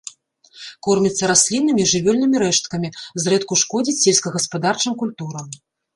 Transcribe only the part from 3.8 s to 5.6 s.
сельскагаспадарчым культурам.